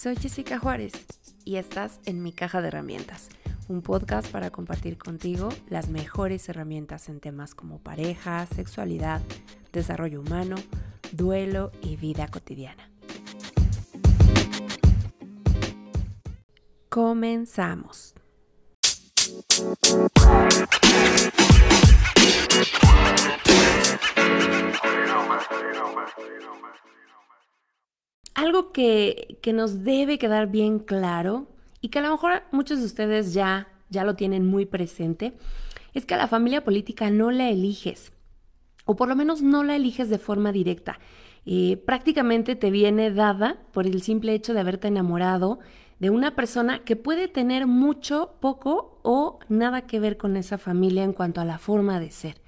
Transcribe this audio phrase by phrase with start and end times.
[0.00, 0.92] Soy Jessica Juárez
[1.44, 3.30] y estás en Mi Caja de Herramientas,
[3.66, 9.20] un podcast para compartir contigo las mejores herramientas en temas como pareja, sexualidad,
[9.72, 10.54] desarrollo humano,
[11.10, 12.88] duelo y vida cotidiana.
[16.88, 18.14] Comenzamos.
[28.38, 31.48] Algo que, que, nos debe quedar bien claro
[31.80, 35.36] y que a lo mejor muchos de ustedes ya, ya lo tienen muy presente,
[35.92, 38.12] es que a la familia política no la eliges,
[38.84, 41.00] o por lo menos no la eliges de forma directa.
[41.46, 45.58] Eh, prácticamente te viene dada por el simple hecho de haberte enamorado
[45.98, 51.02] de una persona que puede tener mucho, poco o nada que ver con esa familia
[51.02, 52.40] en cuanto a la forma de ser.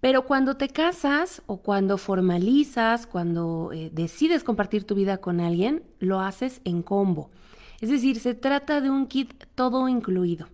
[0.00, 5.82] Pero cuando te casas o cuando formalizas, cuando eh, decides compartir tu vida con alguien,
[5.98, 7.30] lo haces en combo.
[7.80, 10.48] Es decir, se trata de un kit todo incluido.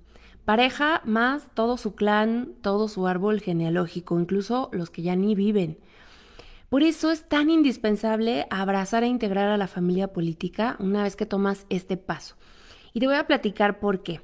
[0.44, 5.78] Pareja más todo su clan, todo su árbol genealógico, incluso los que ya ni viven.
[6.68, 11.26] Por eso es tan indispensable abrazar e integrar a la familia política una vez que
[11.26, 12.36] tomas este paso.
[12.92, 14.20] Y te voy a platicar por qué.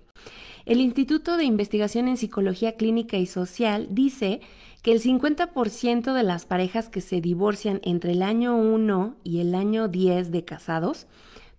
[0.65, 4.41] El Instituto de Investigación en Psicología Clínica y Social dice
[4.83, 9.55] que el 50% de las parejas que se divorcian entre el año 1 y el
[9.55, 11.07] año 10 de casados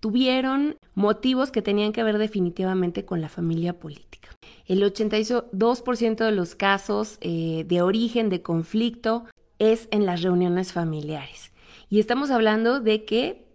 [0.02, 4.30] tuvieron motivos que tenían que ver definitivamente con la familia política.
[4.66, 9.26] El 82% de los casos eh, de origen de conflicto
[9.60, 11.54] es en las reuniones familiares.
[11.90, 13.46] Y estamos hablando de que,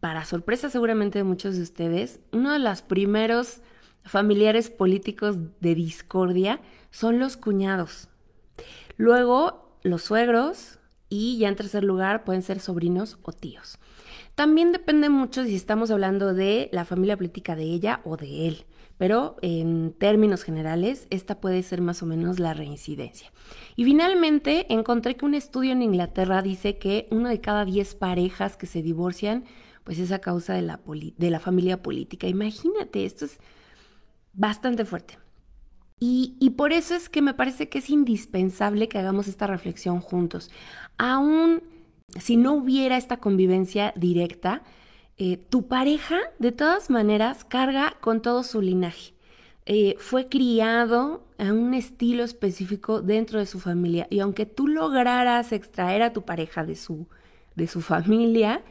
[0.00, 3.62] para sorpresa seguramente de muchos de ustedes, uno de los primeros
[4.04, 8.08] familiares políticos de discordia son los cuñados.
[8.96, 13.78] Luego, los suegros y ya en tercer lugar pueden ser sobrinos o tíos.
[14.34, 18.66] También depende mucho si estamos hablando de la familia política de ella o de él,
[18.98, 23.32] pero en términos generales esta puede ser más o menos la reincidencia.
[23.76, 28.56] Y finalmente encontré que un estudio en Inglaterra dice que uno de cada diez parejas
[28.56, 29.44] que se divorcian
[29.84, 30.80] pues es a causa de la,
[31.16, 32.26] de la familia política.
[32.26, 33.38] Imagínate, esto es
[34.32, 35.16] bastante fuerte.
[35.98, 40.50] Y, por eso es que me parece que es indispensable que hagamos esta reflexión juntos.
[40.98, 41.62] Aún
[42.18, 44.62] si no hubiera esta convivencia directa,
[45.16, 49.14] eh, tu pareja de todas maneras carga con todo su linaje.
[49.64, 55.50] Eh, fue criado a un estilo específico dentro de su familia y aunque tú lograras
[55.52, 57.06] extraer a tu pareja de su,
[57.54, 58.62] de su familia,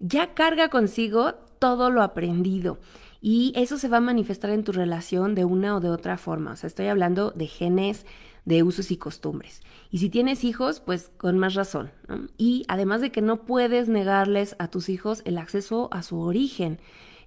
[0.00, 2.78] ya carga consigo todo lo aprendido
[3.26, 6.52] y eso se va a manifestar en tu relación de una o de otra forma.
[6.52, 8.04] O sea, estoy hablando de genes,
[8.44, 9.62] de usos y costumbres.
[9.90, 11.90] Y si tienes hijos, pues con más razón.
[12.36, 16.80] Y además de que no puedes negarles a tus hijos el acceso a su origen.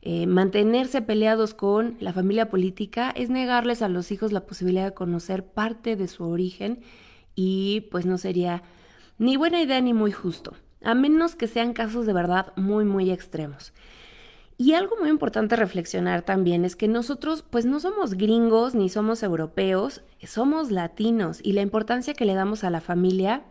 [0.03, 4.93] Eh, mantenerse peleados con la familia política es negarles a los hijos la posibilidad de
[4.93, 6.81] conocer parte de su origen
[7.33, 8.61] y pues no sería
[9.17, 10.53] ni buena idea ni muy justo,
[10.83, 13.73] a menos que sean casos de verdad muy muy extremos.
[14.59, 19.21] Y algo muy importante reflexionar también es que nosotros pues no somos gringos ni somos
[19.21, 23.43] europeos, somos latinos y la importancia que le damos a la familia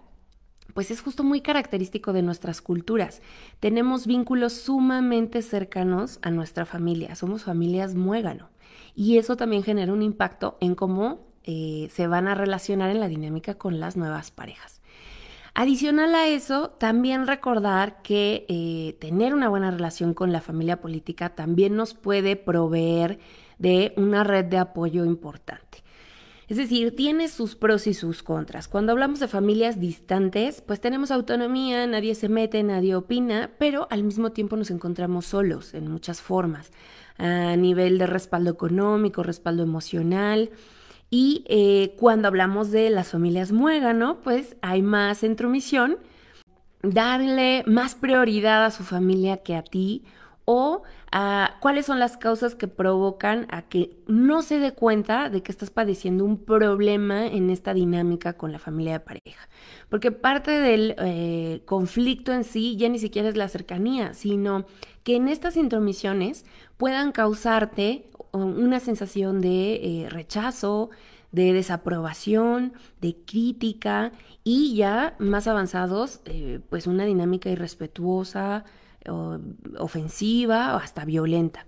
[0.75, 3.23] pues es justo muy característico de nuestras culturas.
[3.61, 8.51] Tenemos vínculos sumamente cercanos a nuestra familia, somos familias muégano
[8.97, 13.09] y eso también genera un impacto en cómo eh, se van a relacionar en la
[13.09, 14.83] dinámica con las nuevas parejas.
[15.59, 21.31] Adicional a eso, también recordar que eh, tener una buena relación con la familia política
[21.31, 23.19] también nos puede proveer
[23.57, 25.83] de una red de apoyo importante.
[26.47, 28.69] Es decir, tiene sus pros y sus contras.
[28.69, 34.05] Cuando hablamos de familias distantes, pues tenemos autonomía, nadie se mete, nadie opina, pero al
[34.05, 36.71] mismo tiempo nos encontramos solos en muchas formas,
[37.17, 40.51] a nivel de respaldo económico, respaldo emocional,
[41.11, 45.99] y eh, cuando hablamos de las familias muégano, pues hay más intromisión,
[46.83, 50.05] darle más prioridad a su familia que a ti
[50.45, 50.83] o
[51.13, 55.51] a cuáles son las causas que provocan a que no se dé cuenta de que
[55.51, 59.49] estás padeciendo un problema en esta dinámica con la familia de pareja.
[59.89, 64.67] Porque parte del eh, conflicto en sí ya ni siquiera es la cercanía, sino
[65.05, 66.45] que en estas intromisiones
[66.77, 68.11] puedan causarte
[68.45, 70.91] una sensación de eh, rechazo,
[71.33, 74.13] de desaprobación, de crítica
[74.45, 78.65] y ya más avanzados, eh, pues una dinámica irrespetuosa,
[79.79, 81.65] ofensiva o hasta violenta.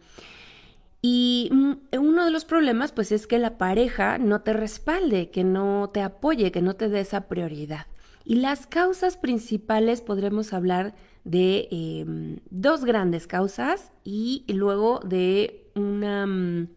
[1.01, 5.45] Y mm, uno de los problemas pues es que la pareja no te respalde, que
[5.45, 7.87] no te apoye, que no te dé esa prioridad.
[8.25, 10.95] Y las causas principales podremos hablar
[11.29, 16.69] de em, dos grandes causas y luego de una mm,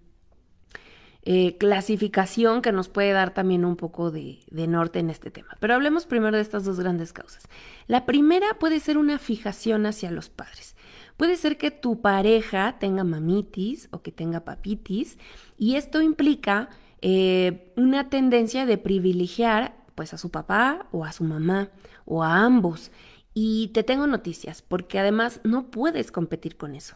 [1.24, 5.56] eh, clasificación que nos puede dar también un poco de, norte en este tema.
[5.62, 7.44] Pero hablemos primero de estas dos grandes causas.
[7.88, 10.76] La primera puede ser una fijación hacia los padres.
[11.16, 15.18] Puede ser que tu pareja tenga mamitis o que tenga papitis
[15.58, 16.70] y esto implica
[17.02, 21.70] eh, una tendencia de privilegiar pues a su papá o a su mamá
[22.06, 22.92] o a ambos.
[23.34, 26.96] Y te tengo noticias, porque además no puedes competir con eso.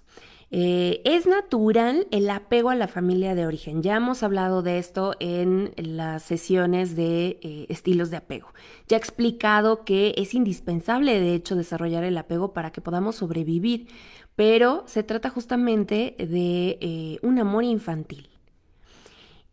[0.52, 3.82] Eh, es natural el apego a la familia de origen.
[3.82, 8.50] Ya hemos hablado de esto en las sesiones de eh, estilos de apego.
[8.88, 13.88] Ya he explicado que es indispensable, de hecho, desarrollar el apego para que podamos sobrevivir,
[14.36, 18.30] pero se trata justamente de un amor infantil.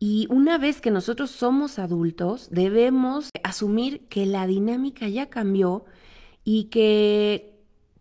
[0.05, 5.85] Y una vez que nosotros somos adultos, debemos asumir que la dinámica ya cambió
[6.45, 7.53] y que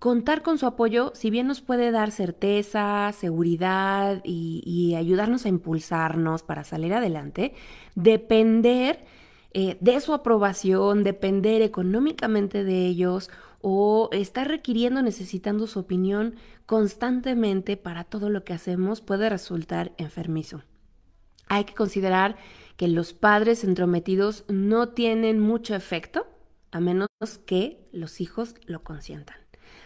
[0.01, 6.41] contar con su apoyo, si bien nos puede dar certeza, seguridad y, ayudarnos a impulsarnos
[6.41, 7.53] para salir adelante,
[7.93, 9.05] depender
[9.53, 13.29] eh, de su aprobación, depender económicamente de ellos
[13.61, 16.33] o estar requiriendo, necesitando su opinión
[16.65, 20.63] constantemente para todo lo que hacemos puede resultar enfermizo.
[21.47, 22.37] Hay que considerar
[22.75, 26.25] que los padres entrometidos no tienen mucho efecto
[26.71, 27.09] a menos
[27.45, 29.37] que los hijos lo consientan.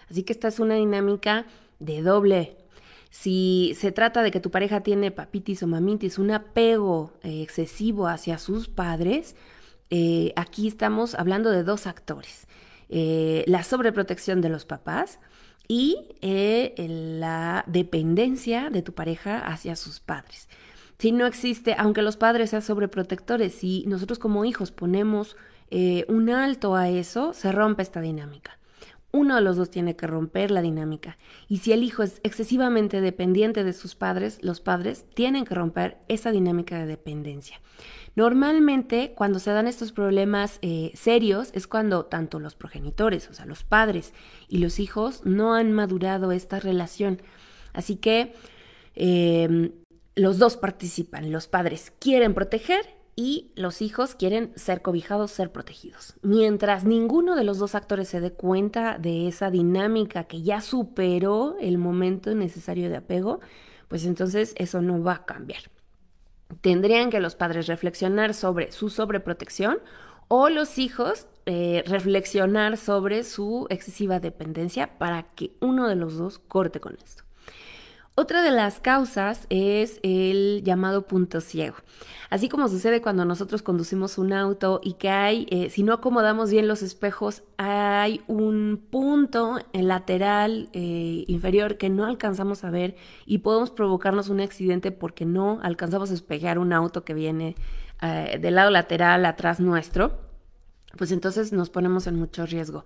[0.09, 1.45] Así que esta es una dinámica
[1.79, 2.57] de doble.
[3.09, 8.07] Si se trata de que tu pareja tiene papitis o mamitis, un apego eh, excesivo
[8.07, 9.35] hacia sus padres,
[9.89, 12.47] eh, aquí estamos hablando de dos actores.
[12.89, 15.19] Eh, la sobreprotección de los papás
[15.67, 20.47] y la dependencia de tu pareja hacia sus padres
[20.97, 25.35] si no existe, aunque los padres sean sobreprotectores, si nosotros como hijos ponemos
[25.71, 28.59] eh, un alto a eso, se rompe esta dinámica.
[29.11, 31.17] Uno de los dos tiene que romper la dinámica.
[31.47, 35.97] Y si el hijo es excesivamente dependiente de sus padres, los padres tienen que romper
[36.09, 37.61] esa dinámica de dependencia.
[38.15, 43.45] Normalmente, cuando se dan estos problemas eh, serios, es cuando tanto los progenitores, o sea,
[43.45, 44.13] los padres
[44.49, 47.21] y los hijos, no han madurado esta relación.
[47.73, 48.33] Así que
[48.95, 49.71] eh,
[50.15, 51.31] los dos participan.
[51.31, 56.15] Los padres quieren proteger y los hijos quieren ser cobijados, ser protegidos.
[56.21, 61.55] Mientras ninguno de los dos actores se dé cuenta de esa dinámica que ya superó
[61.61, 63.39] el momento necesario de apego,
[63.87, 65.61] pues entonces eso no va a cambiar.
[66.61, 69.79] Tendrían que los padres reflexionar sobre su sobreprotección
[70.27, 76.39] o los hijos eh, reflexionar sobre su excesiva dependencia para que uno de los dos
[76.39, 77.23] corte con esto.
[78.17, 81.75] Otra de las causas es el llamado punto ciego.
[82.29, 86.49] Así como sucede cuando nosotros conducimos un auto y que hay, eh, si no acomodamos
[86.49, 92.95] bien los espejos, hay un punto lateral eh, inferior que no alcanzamos a ver
[93.25, 97.57] y podemos provocarnos un accidente porque no alcanzamos a espejar un auto que viene
[98.01, 100.21] eh, del lado lateral atrás nuestro,
[100.97, 102.85] pues entonces nos ponemos en mucho riesgo.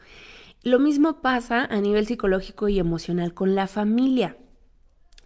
[0.64, 4.36] Lo mismo pasa a nivel psicológico y emocional con la familia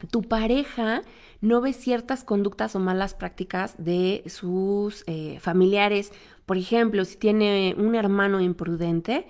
[0.09, 1.01] tu pareja
[1.41, 6.11] no ve ciertas conductas o malas prácticas de sus eh, familiares.
[6.45, 9.27] Por ejemplo, si tiene un hermano imprudente,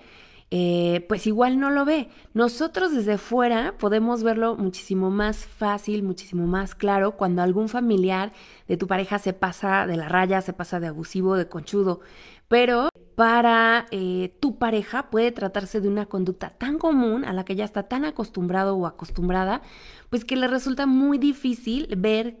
[0.50, 2.08] eh, pues igual no lo ve.
[2.32, 8.32] Nosotros desde fuera podemos verlo muchísimo más fácil, muchísimo más claro cuando algún familiar
[8.68, 12.00] de tu pareja se pasa de la raya, se pasa de abusivo, de conchudo.
[12.46, 17.56] Pero para eh, tu pareja puede tratarse de una conducta tan común a la que
[17.56, 19.62] ya está tan acostumbrado o acostumbrada,
[20.10, 22.36] pues que le resulta muy difícil ver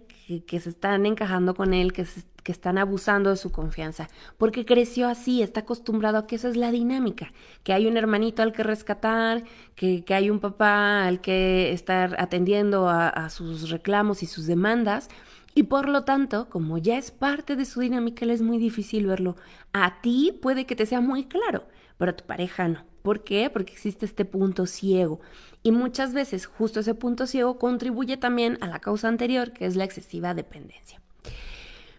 [0.46, 2.06] que, se están encajando con él, que,
[2.42, 6.56] que están abusando de su confianza, porque creció así, está acostumbrado a que esa es
[6.56, 11.20] la dinámica, que hay un hermanito al que rescatar, que, que hay un papá al
[11.20, 15.08] que estar atendiendo a sus reclamos y sus demandas.
[15.54, 19.36] Y por lo tanto, como ya es parte de su dinámica, es muy difícil verlo.
[19.72, 21.64] A ti puede que te sea muy claro,
[21.96, 22.84] pero a tu pareja no.
[23.02, 23.50] ¿Por qué?
[23.50, 25.20] Porque existe este punto ciego.
[25.62, 29.76] Y muchas veces justo ese punto ciego contribuye también a la causa anterior, que es
[29.76, 31.00] la excesiva dependencia.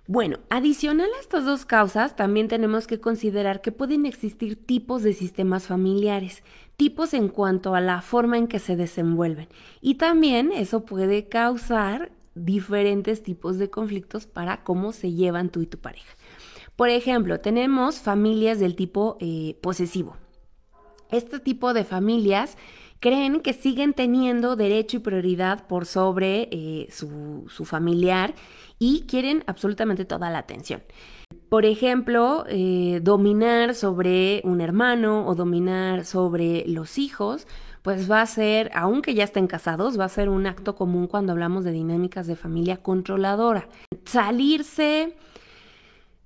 [0.08, 5.14] Bueno, adicional a estas dos causas, también tenemos que considerar que pueden existir tipos de
[5.14, 6.44] sistemas familiares,
[6.78, 9.48] tipos en cuanto a la forma en que se desenvuelven.
[9.82, 15.68] Y también eso puede causar diferentes tipos de conflictos para cómo se llevan tú y
[15.68, 16.14] tu pareja.
[16.76, 20.18] Por ejemplo, tenemos familias del tipo eh, posesivo.
[21.10, 22.58] Este tipo de familias
[23.00, 28.34] creen que siguen teniendo derecho y prioridad por sobre eh, su, su familiar
[28.80, 30.82] y quieren absolutamente toda la atención.
[31.50, 37.48] Por ejemplo, eh, dominar sobre un hermano o dominar sobre los hijos,
[37.86, 41.34] pues va a ser, aunque ya estén casados, va a ser un acto común cuando
[41.34, 43.70] hablamos de dinámicas de familia controladora.
[44.06, 45.16] Salirse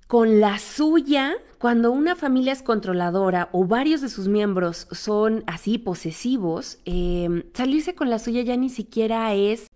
[0.06, 5.76] con la suya, cuando una familia es controladora o varios de sus miembros son así
[5.76, 9.66] posesivos, eh, salirse con la suya ya ni siquiera es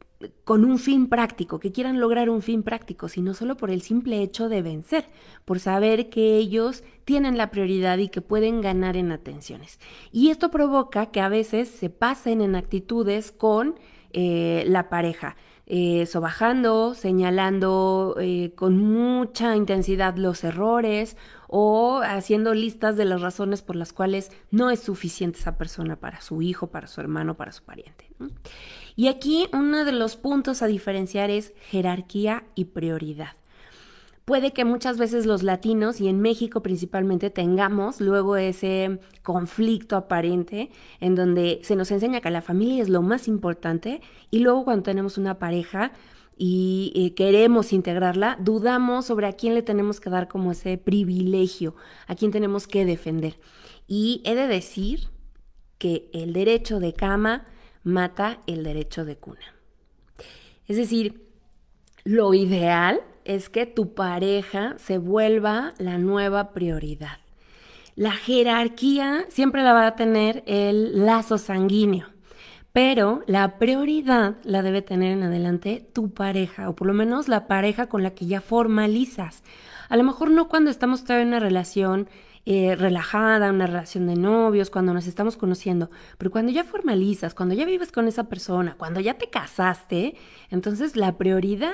[0.45, 4.23] con un fin práctico, que quieran lograr un fin práctico, sino solo por el simple
[4.23, 5.07] hecho de vencer,
[5.45, 9.79] por saber que ellos tienen la prioridad y que pueden ganar en atenciones.
[10.13, 13.75] Y esto provoca que a veces se pasen en actitudes con
[14.13, 15.37] eh, la pareja.
[15.67, 21.17] Eh, sobajando, señalando eh, con mucha intensidad los errores
[21.49, 26.21] o haciendo listas de las razones por las cuales no es suficiente esa persona para
[26.21, 28.11] su hijo, para su hermano, para su pariente.
[28.95, 33.33] Y aquí uno de los puntos a diferenciar es jerarquía y prioridad.
[34.25, 40.71] Puede que muchas veces los latinos y en México principalmente tengamos luego ese conflicto aparente
[41.01, 44.01] en donde se nos enseña que la familia es lo más importante
[44.31, 45.93] y luego cuando tenemos una pareja
[46.39, 51.77] y eh, queremos integrarla, dudamos sobre a quién le tenemos que dar como ese privilegio,
[52.07, 53.39] a quién tenemos que defender.
[53.87, 55.11] Y he de decir
[55.77, 57.45] que el derecho de cama
[57.83, 59.55] mata el derecho de cuna.
[60.67, 61.29] Es decir,
[62.05, 67.19] lo ideal es que tu pareja se vuelva la nueva prioridad.
[67.97, 72.09] La jerarquía siempre la va a tener el lazo sanguíneo,
[72.73, 77.47] pero la prioridad la debe tener en adelante tu pareja, o por lo menos la
[77.47, 79.45] pareja con la que ya formalizas.
[79.89, 82.09] A lo mejor no cuando estamos todavía en una relación
[82.47, 85.89] eh, relajada, una relación de novios, cuando nos estamos conociendo,
[86.19, 90.17] pero cuando ya formalizas, cuando ya vives con esa persona, cuando ya te casaste,
[90.51, 91.73] entonces la prioridad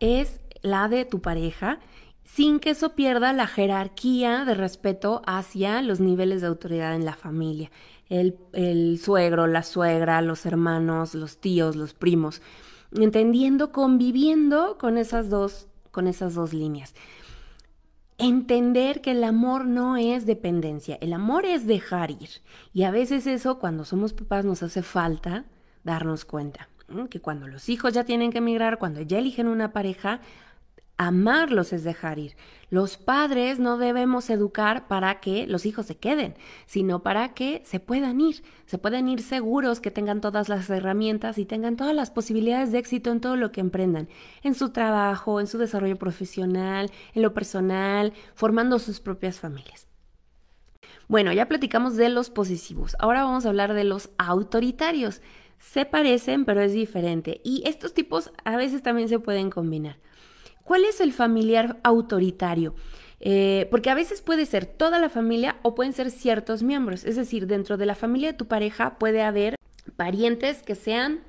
[0.00, 1.78] es la de tu pareja
[2.24, 7.14] sin que eso pierda la jerarquía de respeto hacia los niveles de autoridad en la
[7.14, 7.70] familia.
[8.08, 12.42] El, el, suegro, la suegra, los hermanos, los tíos, los primos,
[12.92, 16.94] entendiendo, conviviendo con esas dos, con esas dos líneas
[18.18, 22.28] entender que el amor no es dependencia, el amor es dejar ir.
[22.72, 25.44] Y a veces eso cuando somos papás nos hace falta
[25.84, 26.68] darnos cuenta,
[27.08, 30.20] que cuando los hijos ya tienen que emigrar, cuando ya eligen una pareja,
[31.00, 32.36] Amarlos es dejar ir.
[32.70, 36.34] Los padres no debemos educar para que los hijos se queden,
[36.66, 41.38] sino para que se puedan ir, se puedan ir seguros, que tengan todas las herramientas
[41.38, 44.08] y tengan todas las posibilidades de éxito en todo lo que emprendan,
[44.42, 49.86] en su trabajo, en su desarrollo profesional, en lo personal, formando sus propias familias.
[51.06, 55.22] Bueno, ya platicamos de los posesivos, ahora vamos a hablar de los autoritarios.
[55.58, 57.40] Se parecen, pero es diferente.
[57.44, 59.96] Y estos tipos a veces también se pueden combinar.
[60.68, 62.74] ¿Cuál es el familiar autoritario?
[63.20, 67.06] Eh, porque a veces puede ser toda la familia o pueden ser ciertos miembros.
[67.06, 69.54] Es decir, dentro de la familia de tu pareja puede haber
[69.96, 71.20] parientes que sean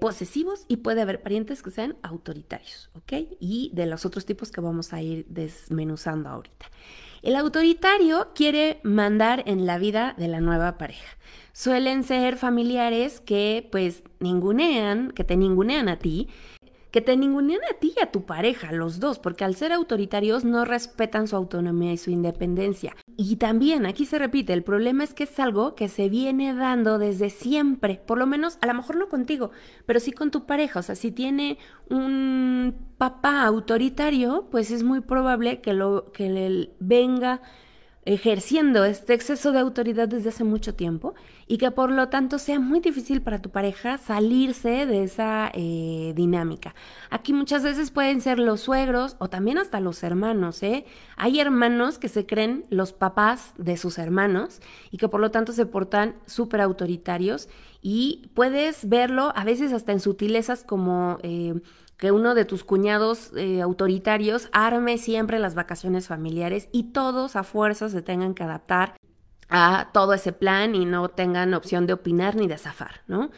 [0.00, 3.28] posesivos y puede haber parientes que sean autoritarios, ¿ok?
[3.38, 6.70] Y de los otros tipos que vamos a ir desmenuzando ahorita.
[7.20, 11.18] El autoritario quiere mandar en la vida de la nueva pareja.
[11.52, 16.28] Suelen ser familiares que pues ningunean, que te ningunean a ti
[16.90, 20.44] que te ningunean a ti y a tu pareja, los dos, porque al ser autoritarios
[20.44, 22.96] no respetan su autonomía y su independencia.
[23.16, 26.98] Y también, aquí se repite, el problema es que es algo que se viene dando
[26.98, 29.50] desde siempre, por lo menos, a lo mejor no contigo,
[29.86, 30.80] pero sí con tu pareja.
[30.80, 31.58] O sea, si tiene
[31.90, 37.42] un papá autoritario, pues es muy probable que, lo, que le venga
[38.08, 41.14] ejerciendo este exceso de autoridad desde hace mucho tiempo
[41.46, 46.14] y que por lo tanto sea muy difícil para tu pareja salirse de esa eh,
[46.16, 46.74] dinámica.
[47.10, 50.62] Aquí muchas veces pueden ser los suegros o también hasta los hermanos.
[50.62, 50.86] ¿eh?
[51.16, 54.60] Hay hermanos que se creen los papás de sus hermanos
[54.90, 57.50] y que por lo tanto se portan súper autoritarios
[57.82, 61.18] y puedes verlo a veces hasta en sutilezas como...
[61.22, 61.60] Eh,
[61.98, 67.42] que uno de tus cuñados eh, autoritarios arme siempre las vacaciones familiares y todos a
[67.42, 68.94] fuerza se tengan que adaptar
[69.50, 73.30] a todo ese plan y no tengan opción de opinar ni de zafar, ¿no?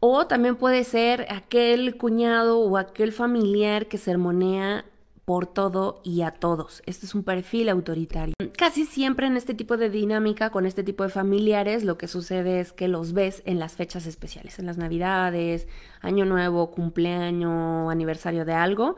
[0.00, 4.84] O también puede ser aquel cuñado o aquel familiar que sermonea
[5.26, 6.82] por todo y a todos.
[6.86, 8.34] Este es un perfil autoritario.
[8.56, 12.60] Casi siempre en este tipo de dinámica, con este tipo de familiares, lo que sucede
[12.60, 15.66] es que los ves en las fechas especiales, en las navidades,
[16.00, 18.96] año nuevo, cumpleaños, aniversario de algo,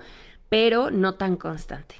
[0.50, 1.97] pero no tan constante.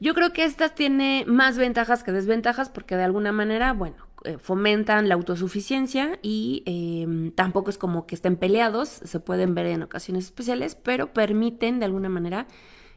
[0.00, 4.38] Yo creo que esta tiene más ventajas que desventajas porque de alguna manera, bueno, eh,
[4.38, 9.82] fomentan la autosuficiencia y em, tampoco es como que estén peleados, se pueden ver en
[9.82, 12.46] ocasiones especiales, pero permiten de alguna manera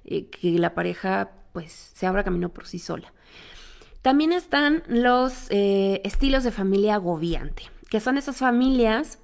[0.06, 3.14] eh, que la pareja pues se abra camino por sí sola.
[4.02, 9.20] También están los eh, estilos de familia agobiante, que son esas familias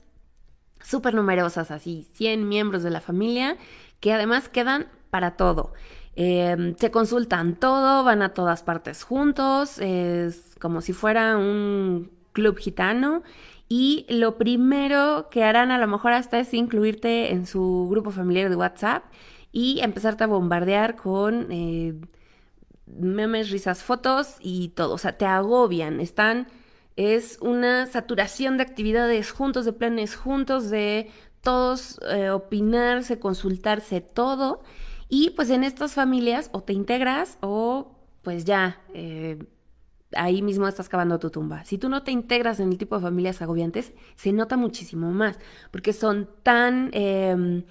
[0.81, 3.57] súper numerosas, así 100 miembros de la familia,
[3.99, 5.73] que además quedan para todo.
[6.15, 12.57] Em, se consultan todo, van a todas partes juntos, es como si fuera un club
[12.57, 13.23] gitano.
[13.67, 18.49] Y lo primero que harán a lo mejor hasta es incluirte en su grupo familiar
[18.49, 19.03] de WhatsApp
[19.55, 21.95] y empezarte a bombardear con eh,
[22.87, 24.95] memes, risas, fotos y todo.
[24.95, 26.47] O sea, te agobian, están
[26.97, 31.09] es una saturación de actividades juntos, de planes juntos, de
[31.39, 34.61] todos eh, opinarse, consultarse todo.
[35.07, 39.41] Y pues en estas familias o te integras o pues ya eh,
[40.17, 41.63] ahí mismo estás cavando tu tumba.
[41.63, 45.39] Si tú no te integras en el tipo de familias agobiantes, se nota muchísimo más,
[45.71, 47.63] porque son tan, em,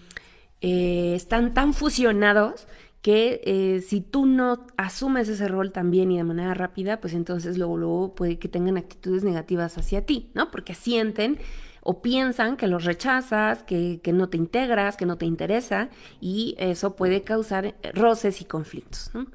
[0.67, 2.69] eh, están tan fusionados
[3.03, 7.59] que eh, si tú no asumes ese rol también y de manera rápida, pues entonces
[7.59, 10.51] luego, luego puede que tengan actitudes negativas hacia ti, ¿no?
[10.51, 11.39] Porque sienten
[11.83, 16.55] o piensan que los rechazas, que, que, no te integras, que no te interesa y
[16.59, 19.11] eso puede causar roces y conflictos.
[19.13, 19.27] ¿no?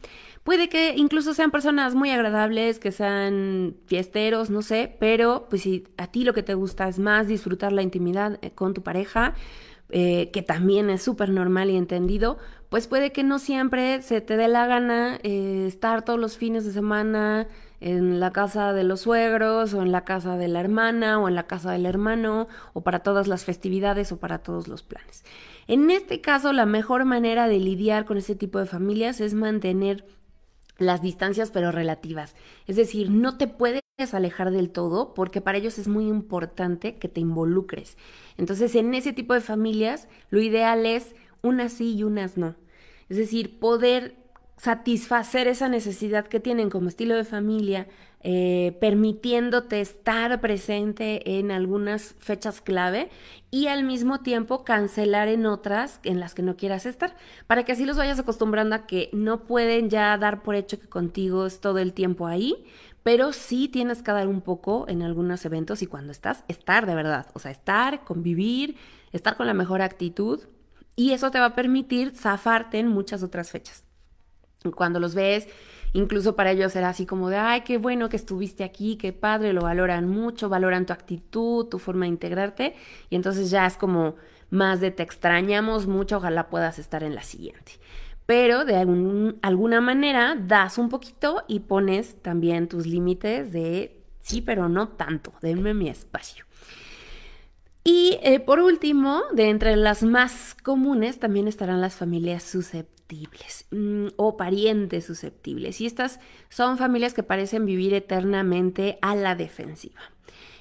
[0.44, 5.84] Puede que incluso sean personas muy agradables, que sean fiesteros, no sé, pero pues si
[5.98, 9.36] a ti lo que te gusta es más disfrutar la intimidad eh, con tu pareja,
[9.90, 12.38] eh, que también es súper normal y entendido,
[12.70, 16.66] pues puede que no siempre se te dé la gana eh, estar todos los fines
[16.66, 17.48] de semana
[17.82, 21.36] en la casa de los suegros o en la casa de la hermana o en
[21.36, 25.24] la casa del hermano o para todas las festividades o para todos los planes.
[25.68, 30.06] En este caso, la mejor manera de lidiar con este tipo de familias es mantener
[30.78, 32.36] las distancias pero relativas.
[32.68, 33.82] Es decir, no te puedes
[34.14, 37.98] alejar del todo porque para ellos es muy importante que te involucres.
[38.38, 42.56] Entonces, en ese tipo de familias, lo ideal es unas sí y unas no.
[43.10, 44.16] Es decir, poder
[44.58, 47.88] satisfacer esa necesidad que tienen como estilo de familia,
[48.22, 53.10] eh, permitiéndote estar presente en algunas fechas clave
[53.50, 57.16] y al mismo tiempo cancelar en otras en las que no quieras estar,
[57.48, 60.90] para que así los vayas acostumbrando a que no pueden ya dar por hecho que
[60.90, 62.66] contigo es todo el tiempo ahí,
[63.04, 66.96] pero sí tienes que dar un poco en algunos eventos y cuando estás, estar de
[66.96, 68.78] verdad, o sea, estar, convivir,
[69.12, 70.42] estar con la mejor actitud
[70.96, 73.84] y eso te va a permitir zafarte en muchas otras fechas.
[74.76, 75.48] Cuando los ves,
[75.94, 79.54] incluso para ellos será así como de, ay, qué bueno que estuviste aquí, qué padre,
[79.54, 82.76] lo valoran mucho, valoran tu actitud, tu forma de integrarte,
[83.10, 84.16] y entonces ya es como
[84.50, 87.74] más de te extrañamos mucho, ojalá puedas estar en la siguiente.
[88.30, 88.76] Pero de
[89.42, 95.34] alguna manera das un poquito y pones también tus límites de sí, pero no tanto,
[95.42, 96.46] denme mi espacio.
[97.84, 103.00] Y eh, por último, de entre las más comunes también estarán las familias susceptibles
[103.72, 105.82] Mm, o parientes susceptibles.
[105.82, 110.00] Y estas son familias que parecen vivir eternamente a la defensiva.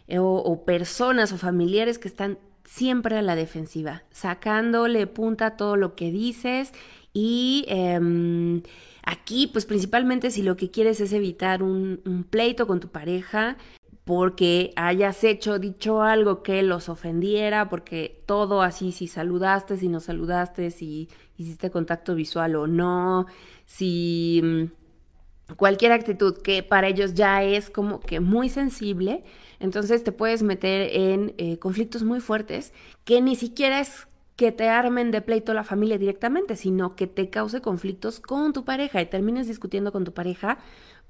[0.07, 5.76] Eh, o, personas o familiares que están siempre a la defensiva, sacándole punta a todo
[5.76, 6.72] lo que dices
[7.20, 8.62] y em,
[9.02, 13.57] aquí pues principalmente si lo que quieres es evitar un, pleito con tu pareja,
[14.04, 19.98] porque hayas hecho, dicho algo que los ofendiera, porque todo así, si saludaste, si no
[19.98, 23.26] saludaste, si hiciste contacto visual o no,
[23.66, 29.24] si mm, cualquier actitud que para ellos ya es como que muy sensible,
[29.59, 32.72] entonces te puedes meter en eh, conflictos muy fuertes
[33.04, 34.07] que ni siquiera es
[34.38, 38.64] que te armen de pleito la familia directamente, sino que te cause conflictos con tu
[38.64, 40.59] pareja y termines discutiendo con tu pareja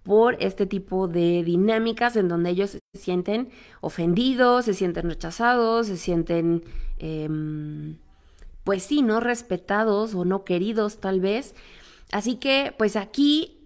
[0.02, 3.50] por este tipo de dinámicas en donde ellos se sienten
[3.82, 6.64] ofendidos, se sienten rechazados, se sienten,
[6.98, 7.98] em,
[8.64, 11.54] pues sí, no respetados o no queridos tal vez.
[12.10, 13.57] Así que, pues aquí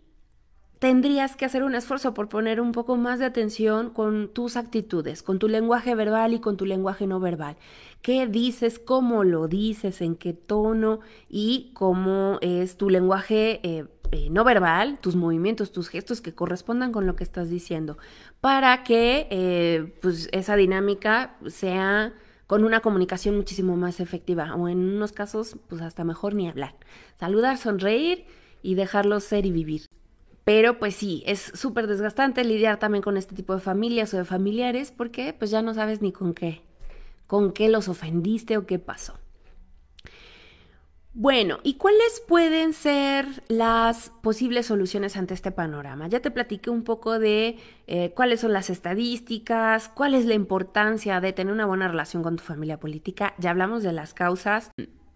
[0.83, 5.23] tendrías que hacer un esfuerzo por poner un poco más de atención con tus actitudes,
[5.23, 7.57] con tu lenguaje verbal y con tu lenguaje no verbal.
[8.03, 8.81] ¿Qué dices?
[8.81, 10.01] ¿Cómo lo dices?
[10.01, 10.99] ¿En qué tono?
[11.29, 16.91] Y cómo es tu lenguaje eh, eh, no verbal, tus movimientos, tus gestos que correspondan
[16.91, 17.97] con lo que estás diciendo,
[18.41, 22.13] para que eh, pues esa dinámica sea
[22.49, 26.75] con una comunicación muchísimo más efectiva o en unos casos pues hasta mejor ni hablar.
[27.15, 28.25] Saludar, sonreír
[28.63, 29.83] y dejarlos ser y vivir.
[30.45, 34.25] Pero pues sí, es súper desgastante lidiar también con este tipo de familias o de
[34.25, 36.63] familiares porque pues ya no sabes ni con qué,
[37.27, 39.15] con qué los ofendiste o qué pasó.
[41.15, 46.09] Bueno, ¿y cuáles pueden ser las posibles soluciones ante este panorama?
[46.09, 51.21] Ya te platiqué un poco de eh, cuáles son las estadísticas, cuál es la importancia
[51.21, 54.71] de tener una buena relación con tu familia política, ya hablamos de las causas.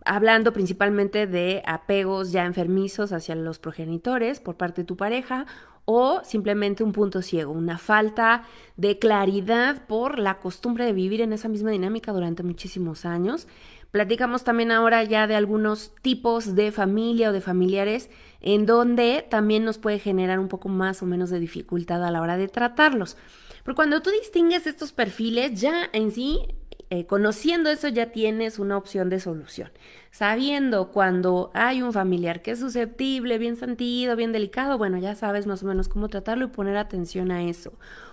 [0.06, 5.46] Hablando principalmente de apegos ya enfermizos hacia los progenitores por parte de tu pareja
[5.84, 8.42] o simplemente un punto ciego, una falta
[8.76, 13.46] de claridad por la costumbre de vivir en esa misma dinámica durante muchísimos años.
[13.92, 19.64] Platicamos también ahora ya de algunos tipos de familia o de familiares en donde también
[19.64, 23.16] nos puede generar un poco más o menos de dificultad a la hora de tratarlos.
[23.62, 26.40] Pero cuando tú distingues estos perfiles, ya en sí
[26.88, 29.70] eh, conociendo eso ya tienes una opción de solución.
[30.12, 35.46] Sabiendo cuando hay un familiar que es susceptible, bien sentido, bien delicado, bueno, ya sabes
[35.46, 37.72] más o menos cómo tratarlo y poner atención a eso.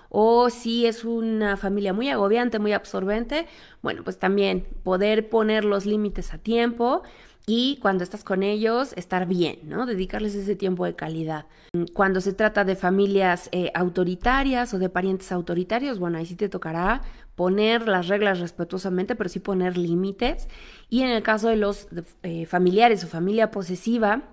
[0.10, 3.48] O si es una familia muy agobiante, muy absorbente,
[3.82, 7.04] bueno, pues también poder poner los límites a tiempo
[7.46, 9.86] y cuando estás con ellos, estar bien, ¿no?
[9.86, 11.46] Dedicarles ese tiempo de calidad.
[11.94, 16.48] Cuando se trata de familias eh, autoritarias o de parientes autoritarios, bueno, ahí sí te
[16.48, 17.02] tocará
[17.36, 20.48] poner las reglas respetuosamente, pero sí poner límites.
[20.90, 21.88] Y en el caso de los
[22.24, 24.24] eh, familiares o familia posesiva,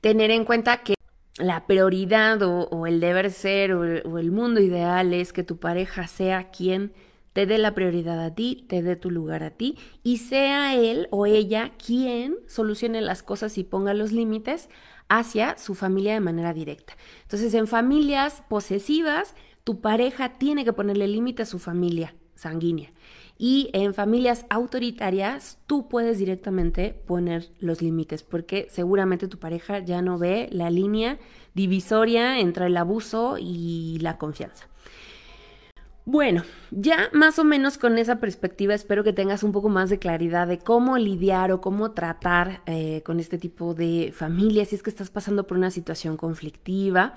[0.00, 0.94] tener en cuenta que
[1.38, 6.50] la prioridad o, el deber ser o el mundo ideal es que tu pareja sea
[6.50, 6.92] quien
[7.32, 11.08] te dé la prioridad a ti, te dé tu lugar a ti y sea él
[11.10, 14.68] o ella quien solucione las cosas y ponga los límites
[15.08, 16.96] hacia su familia de manera directa.
[17.22, 22.90] Entonces, en familias posesivas, tu pareja tiene que ponerle límite a su familia sanguínea.
[23.38, 30.02] Y en familias autoritarias, tú puedes directamente poner los límites, porque seguramente tu pareja ya
[30.02, 31.18] no ve la línea
[31.54, 34.68] divisoria entre el abuso y la confianza.
[36.04, 40.00] Bueno, ya más o menos con esa perspectiva espero que tengas un poco más de
[40.00, 44.82] claridad de cómo lidiar o cómo tratar eh, con este tipo de familias si es
[44.82, 47.14] que estás pasando por una situación conflictiva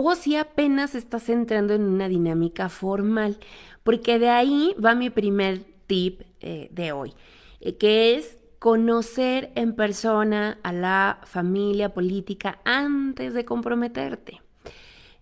[0.00, 3.36] o si apenas estás entrando en una dinámica formal,
[3.82, 7.14] porque de ahí va mi primer tip eh, de hoy,
[7.60, 14.40] eh, que es conocer en persona a la familia política antes de comprometerte.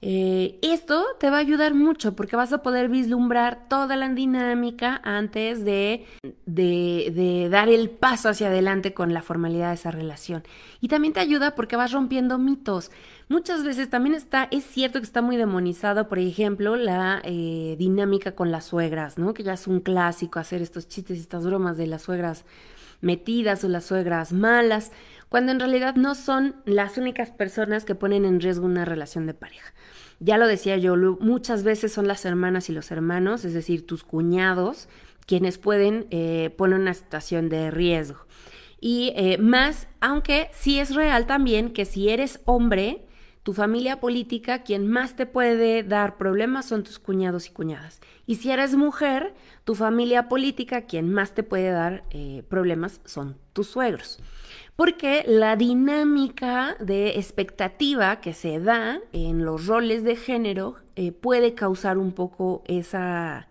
[0.09, 5.01] Eh, esto te va a ayudar mucho porque vas a poder vislumbrar toda la dinámica
[5.03, 6.07] antes de,
[6.47, 10.45] de, dar el paso hacia adelante con la formalidad de esa relación.
[10.81, 12.93] Y también te ayuda porque vas rompiendo mitos.
[13.29, 18.37] Muchas veces también está, es cierto que está muy demonizado, por ejemplo, la eh, dinámica
[18.37, 19.35] con las suegras, ¿no?
[19.35, 22.45] Que ya es un clásico hacer estos chistes y estas bromas de las suegras
[23.01, 24.93] metidas o las suegras malas,
[25.29, 29.35] cuando en realidad no son las únicas personas que ponen en riesgo una relación de
[29.35, 29.75] pareja.
[30.19, 34.03] Ya lo decía yo, muchas veces son las hermanas y los hermanos, es decir, tus
[34.03, 34.89] cuñados,
[35.27, 38.27] quienes pueden eh, poner una situación de riesgo.
[38.81, 43.07] Y eh, más, aunque sí es real también que si eres hombre,
[43.43, 48.01] tu familia política, quien más te puede dar problemas son tus cuñados y cuñadas.
[48.27, 53.37] Y si eres mujer, tu familia política, quien más te puede dar eh, problemas son
[53.53, 54.19] tus suegros
[54.77, 61.55] porque la dinámica de expectativa que se da en los roles de género eh, puede
[61.55, 63.49] causar un poco esa,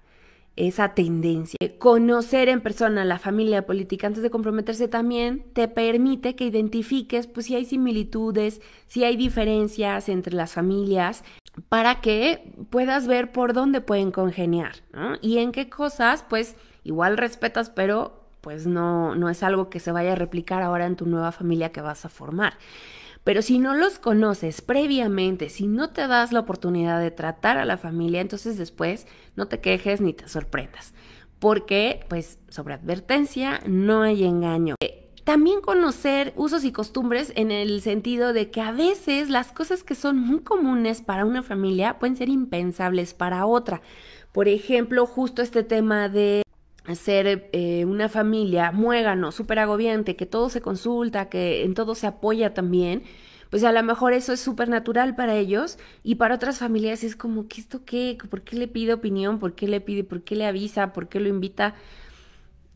[0.55, 1.57] esa tendencia.
[1.79, 7.47] Conocer en persona la familia política antes de comprometerse también te permite que identifiques pues,
[7.47, 11.23] si hay similitudes, si hay diferencias entre las familias,
[11.69, 14.73] para que puedas ver por dónde pueden congeniar
[15.21, 19.91] y en qué cosas pues igual respetas, pero pues no, no es algo que se
[19.91, 22.53] vaya a replicar ahora en tu nueva familia que vas a formar.
[23.23, 27.65] Pero si no los conoces previamente, si no te das la oportunidad de tratar a
[27.65, 30.93] la familia, entonces después no te quejes ni te sorprendas.
[31.39, 34.75] Porque, pues, sobre advertencia no hay engaño.
[34.79, 39.81] Eh, también conocer usos y costumbres en el sentido de que a veces las cosas
[39.81, 43.81] que son muy comunes para una familia pueden ser impensables para otra.
[44.33, 46.44] Por ejemplo, justo este tema de
[46.93, 52.05] ser eh, una familia muégano, súper agobiante, que todo se consulta, que en todo se
[52.05, 53.03] apoya también,
[53.49, 57.15] pues a lo mejor eso es súper natural para ellos y para otras familias es
[57.15, 58.17] como, ¿qué esto qué?
[58.29, 59.39] ¿Por qué le pide opinión?
[59.39, 60.03] ¿Por qué le pide?
[60.03, 60.93] ¿Por qué le avisa?
[60.93, 61.73] ¿Por qué lo invita?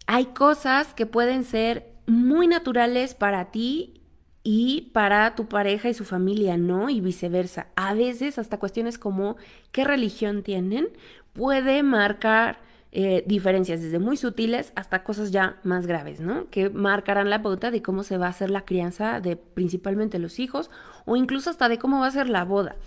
[0.07, 4.01] Hay cosas que pueden ser muy naturales para ti
[4.43, 6.89] y para tu pareja y su familia, ¿no?
[6.89, 7.67] Y viceversa.
[7.75, 9.37] A veces hasta cuestiones como
[9.71, 10.89] qué religión tienen
[11.33, 12.59] puede marcar
[12.91, 16.49] eh, diferencias desde muy sutiles hasta cosas ya más graves, ¿no?
[16.49, 20.39] Que marcarán la pauta de cómo se va a hacer la crianza de principalmente los
[20.39, 20.71] hijos
[21.05, 22.77] o incluso hasta de cómo va a ser la boda.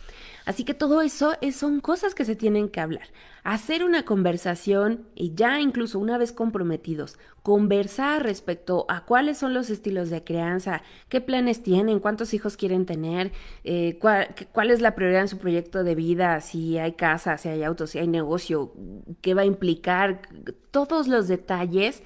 [0.45, 3.09] Así que todo eso son cosas que se tienen que hablar.
[3.45, 9.71] Hacer una conversación y ya incluso una vez comprometidos, conversar respecto a cuáles son los
[9.71, 13.33] estilos de crianza, qué planes tienen, cuántos hijos quieren tener,
[13.65, 17.63] eh, cuál, es la prioridad en su proyecto de vida, si hay casa, si hay
[17.63, 18.73] autos, si hay negocio,
[19.21, 20.23] qué va a implicar,
[20.71, 22.03] todos los detalles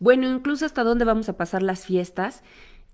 [0.00, 2.42] bueno, incluso hasta dónde vamos a pasar las fiestas,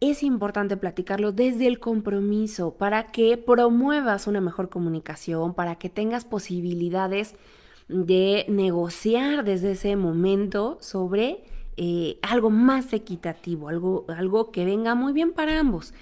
[0.00, 6.24] es importante platicarlo desde el compromiso para que promuevas una mejor comunicación, para que tengas
[6.24, 7.34] posibilidades
[7.88, 11.44] de negociar desde ese momento sobre
[11.76, 15.94] eh, algo más equitativo, algo, algo que venga muy bien para ambos.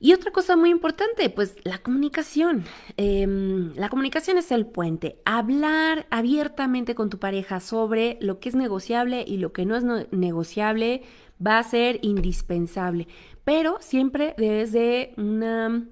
[0.00, 2.64] Y otra cosa muy importante, pues la comunicación.
[2.98, 5.18] Em, la comunicación es el puente.
[5.24, 9.84] Hablar abiertamente con tu pareja sobre lo que es negociable y lo que no es
[10.10, 11.04] negociable
[11.44, 13.08] va a ser indispensable,
[13.44, 15.86] pero siempre desde una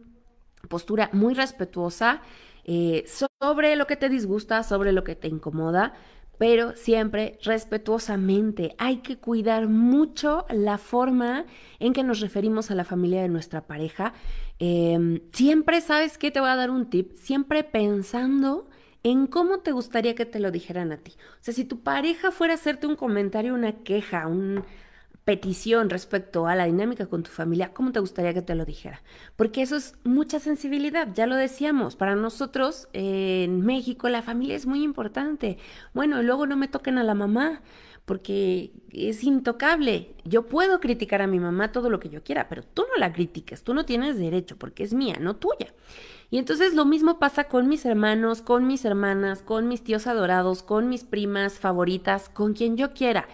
[0.68, 2.22] postura muy respetuosa
[2.64, 3.04] eh,
[3.40, 5.94] sobre lo que te disgusta, sobre lo que te incomoda,
[6.38, 8.74] pero siempre respetuosamente.
[8.78, 11.44] Hay que cuidar mucho la forma
[11.78, 14.12] en que nos referimos a la familia de nuestra pareja.
[14.58, 16.30] Em, siempre, ¿sabes qué?
[16.30, 17.16] Te voy a dar un tip.
[17.16, 18.68] Siempre pensando
[19.02, 21.12] en cómo te gustaría que te lo dijeran a ti.
[21.16, 24.64] O sea, si tu pareja fuera a hacerte un comentario, una queja, un,
[25.24, 29.02] petición respecto a la dinámica con tu familia, ¿cómo te gustaría que te lo dijera?
[29.36, 34.66] Porque eso es mucha sensibilidad, ya lo decíamos, para nosotros en México la familia es
[34.66, 35.58] muy importante.
[35.94, 37.62] Bueno, y luego no me toquen a la mamá,
[38.04, 40.16] porque es intocable.
[40.24, 43.12] Yo puedo criticar a mi mamá todo lo que yo quiera, pero tú no la
[43.12, 45.72] critiques, tú no tienes derecho, porque es mía, no tuya.
[46.30, 50.62] Y entonces lo mismo pasa con mis hermanos, con mis hermanas, con mis tíos adorados,
[50.62, 53.28] con mis primas favoritas, con quien yo quiera.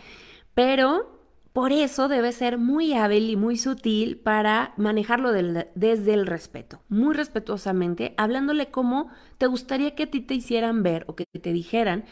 [0.55, 1.18] Pero
[1.59, 7.17] por eso debe ser muy hábil y muy sutil para manejarlo desde el respeto, muy
[7.17, 12.05] respetuosamente, hablándole cómo te gustaría que a ti te hicieran ver o que te dijeran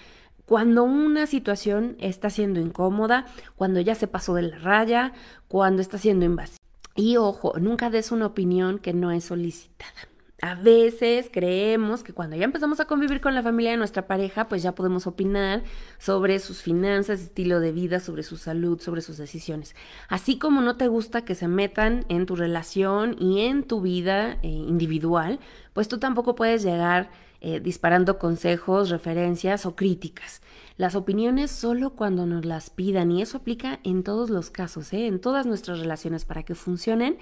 [0.47, 5.13] cuando una situación está siendo incómoda, cuando ya se pasó de la raya,
[5.47, 6.67] cuando está siendo invasiva.
[6.97, 10.09] Y ojo, nunca des una opinión que no es solicitada.
[10.43, 14.49] A veces creemos que cuando ya empezamos a convivir con la familia de nuestra pareja,
[14.49, 15.63] pues ya podemos opinar
[15.99, 19.75] sobre sus finanzas, estilo de vida, sobre su salud, sobre sus decisiones.
[20.11, 24.33] Así como no te gusta que se metan en tu relación y en tu vida
[24.43, 25.41] eh, individual,
[25.73, 27.09] pues tú tampoco puedes llegar
[27.41, 30.43] eh, disparando consejos, referencias o críticas.
[30.77, 35.07] Las opiniones solo cuando nos las pidan y eso aplica en todos los casos, ¿eh?
[35.07, 37.19] en todas nuestras relaciones para que funcionen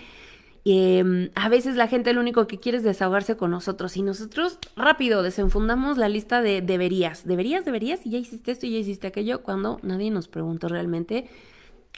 [0.67, 4.59] Em, a veces la gente lo único que quiere es desahogarse con nosotros y nosotros
[4.77, 9.07] rápido desenfundamos la lista de deberías, deberías, deberías y ya hiciste esto y ya hiciste
[9.07, 11.29] aquello cuando nadie nos preguntó realmente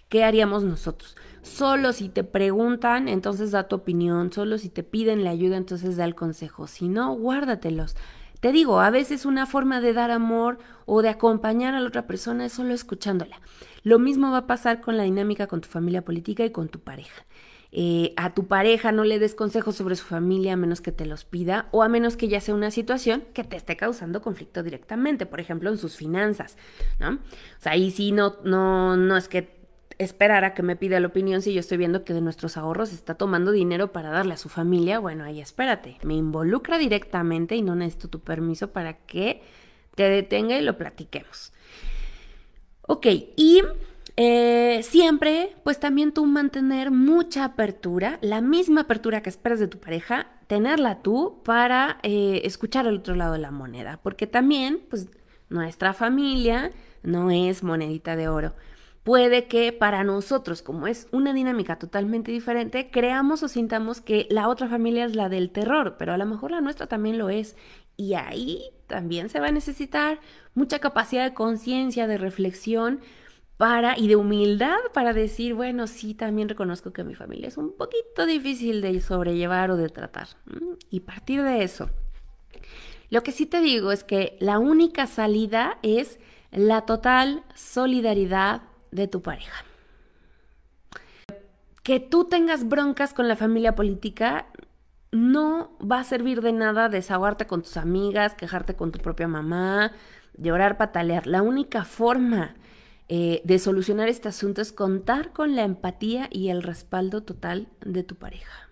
[0.09, 1.17] qué haríamos nosotros.
[1.43, 5.97] Solo si te preguntan, entonces da tu opinión, solo si te piden la ayuda, entonces
[5.97, 7.95] da el consejo, si no, guárdatelos.
[8.41, 12.07] Te digo, a veces una forma de dar amor o de acompañar a la otra
[12.07, 13.41] persona es solo escuchándola.
[13.83, 16.81] Lo mismo va a pasar con la dinámica con tu familia política y con tu
[16.81, 17.25] pareja.
[17.79, 21.05] Eh, a tu pareja no le des consejos sobre su familia a menos que te
[21.05, 24.63] los pida o a menos que ya sea una situación que te esté causando conflicto
[24.63, 26.57] directamente, por ejemplo, en sus finanzas,
[26.99, 27.11] ¿no?
[27.11, 29.61] O sea, ahí sí no, no, no es que
[29.99, 32.95] esperar a que me pida la opinión si yo estoy viendo que de nuestros ahorros
[32.95, 37.63] está tomando dinero para darle a su familia, bueno, ahí espérate, me involucra directamente y
[37.63, 39.43] no necesito tu permiso para que
[39.95, 41.53] te detenga y lo platiquemos.
[42.81, 43.63] Ok, y
[44.17, 49.79] eh, siempre, pues también tú mantener mucha apertura, la misma apertura que esperas de tu
[49.79, 55.09] pareja, tenerla tú para eh, escuchar al otro lado de la moneda, porque también, pues
[55.51, 58.55] nuestra familia no es monedita de oro.
[59.05, 64.49] Puede que para nosotros, como es una dinámica totalmente diferente, creamos o sintamos que la
[64.49, 67.55] otra familia es la del terror, pero a lo mejor la nuestra también lo es.
[67.97, 70.19] Y ahí también se va a necesitar
[70.55, 73.01] mucha capacidad de conciencia, de reflexión,
[73.57, 77.73] para y de humildad para decir, bueno, sí, también reconozco que mi familia es un
[77.77, 80.29] poquito difícil de sobrellevar o de tratar.
[80.91, 81.89] Y partir de eso.
[83.09, 86.19] Lo que sí te digo es que la única salida es
[86.51, 89.65] la total solidaridad de tu pareja.
[91.83, 94.47] Que tú tengas broncas con la familia política
[95.13, 99.93] no va a servir de nada desahogarte con tus amigas, quejarte con tu propia mamá,
[100.37, 101.27] llorar, patalear.
[101.27, 102.55] La única forma
[103.09, 108.03] eh, de solucionar este asunto es contar con la empatía y el respaldo total de
[108.03, 108.69] tu pareja.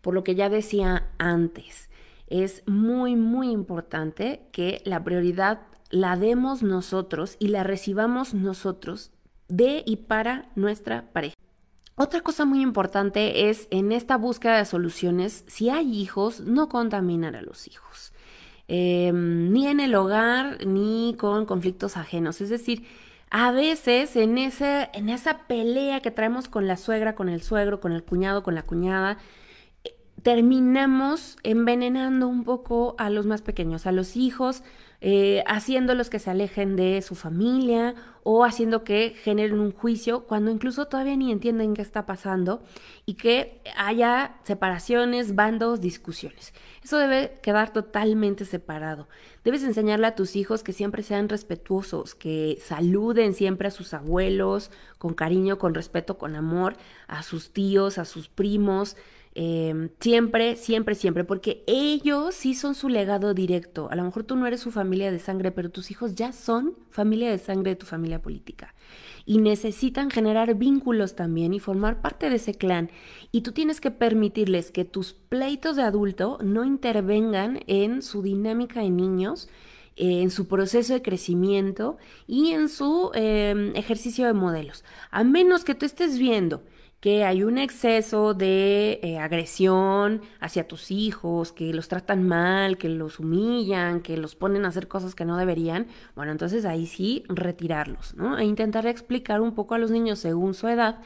[0.00, 1.88] Por lo que ya decía antes,
[2.26, 9.12] es muy, muy importante que la prioridad la demos nosotros y la recibamos nosotros
[9.48, 11.36] de y para nuestra pareja.
[11.94, 17.36] Otra cosa muy importante es en esta búsqueda de soluciones, si hay hijos, no contaminar
[17.36, 18.12] a los hijos,
[18.66, 22.40] em, ni en el hogar, ni con conflictos ajenos.
[22.40, 22.86] Es decir,
[23.34, 27.80] a veces en, ese, en esa pelea que traemos con la suegra, con el suegro,
[27.80, 29.16] con el cuñado, con la cuñada,
[30.22, 34.62] terminamos envenenando un poco a los más pequeños, a los hijos,
[35.04, 40.52] eh, haciéndolos que se alejen de su familia o haciendo que generen un juicio cuando
[40.52, 42.62] incluso todavía ni entienden qué está pasando
[43.04, 46.54] y que haya separaciones, bandos, discusiones.
[46.84, 49.08] Eso debe quedar totalmente separado.
[49.42, 54.70] Debes enseñarle a tus hijos que siempre sean respetuosos, que saluden siempre a sus abuelos
[54.98, 56.76] con cariño, con respeto, con amor,
[57.08, 58.96] a sus tíos, a sus primos,
[59.34, 63.88] Em, siempre, siempre, siempre, porque ellos sí son su legado directo.
[63.90, 66.74] A lo mejor tú no eres su familia de sangre, pero tus hijos ya son
[66.90, 68.74] familia de sangre de tu familia política.
[69.24, 72.90] Y necesitan generar vínculos también y formar parte de ese clan.
[73.30, 78.80] Y tú tienes que permitirles que tus pleitos de adulto no intervengan en su dinámica
[78.80, 79.48] de niños
[79.96, 84.84] en su proceso de crecimiento y en su em, ejercicio de modelos.
[85.10, 86.62] A menos que tú estés viendo
[87.02, 92.88] que hay un exceso de eh, agresión hacia tus hijos, que los tratan mal, que
[92.88, 97.24] los humillan, que los ponen a hacer cosas que no deberían, bueno, entonces ahí sí
[97.28, 98.38] retirarlos, ¿no?
[98.38, 101.00] E intentar explicar un poco a los niños según su edad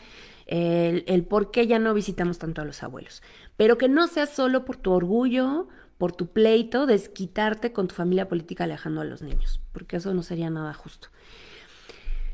[0.44, 3.22] el, el por qué ya no visitamos tanto a los abuelos.
[3.56, 8.28] Pero que no sea solo por tu orgullo, por tu pleito, desquitarte con tu familia
[8.28, 11.08] política alejando a los niños, porque eso no sería nada justo.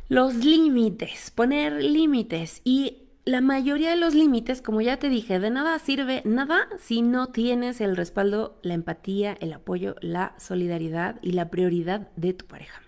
[0.08, 5.50] Los límites, poner límites y la mayoría de los límites, como ya te dije, de
[5.50, 11.32] nada sirve nada si no tienes el respaldo, la empatía, el apoyo, la solidaridad y
[11.32, 12.82] la prioridad de tu pareja.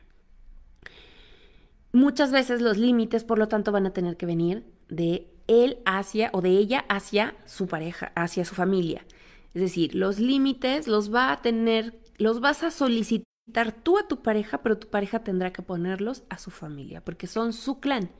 [1.93, 6.31] Muchas veces los límites, por lo tanto, van a tener que venir de él hacia
[6.33, 9.07] o de ella hacia su pareja, hacia su familia.
[9.55, 14.23] Es decir, los límites los va a tener, los vas a solicitar tú a tu
[14.23, 18.11] pareja, pero tu pareja tendrá que ponerlos a su familia, porque son su clan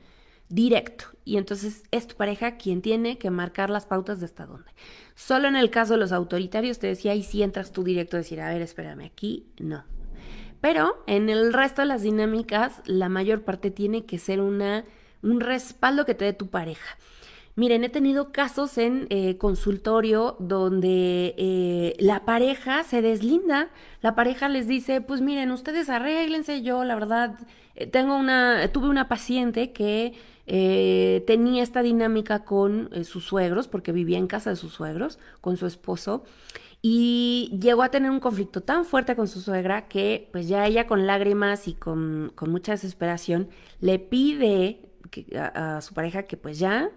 [0.49, 1.05] directo.
[1.23, 4.71] Y entonces es tu pareja quien tiene que marcar las pautas de hasta dónde.
[5.15, 8.41] Solo en el caso de los autoritarios te decía, y si entras tú directo decir,
[8.41, 9.83] a ver, espérame, aquí no.
[10.61, 14.83] Pero en el resto de las dinámicas, la mayor parte tiene que ser una,
[15.21, 16.97] un respaldo que te dé tu pareja.
[17.57, 23.69] Miren, he tenido casos en eh, consultorio donde eh, la pareja se deslinda,
[24.01, 27.39] la pareja les dice, pues miren, ustedes arréglense, yo la verdad
[27.75, 30.13] eh, tengo una, tuve una paciente que
[31.25, 35.65] tenía esta dinámica con sus suegros, porque vivía en casa de sus suegros, con su
[35.65, 36.23] esposo,
[36.83, 40.85] y llegó a tener un conflicto tan fuerte con su suegra que pues ya ella
[40.85, 44.81] con lágrimas y con, mucha desesperación le pide
[45.35, 46.91] a, su pareja que pues ya